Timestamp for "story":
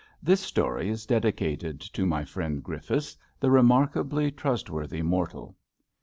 0.41-0.89